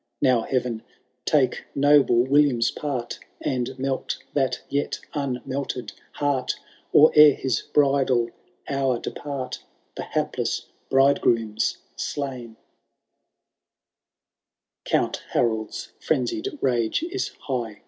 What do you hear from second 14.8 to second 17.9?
XVII. Count Harold'ft frenzied rage is high.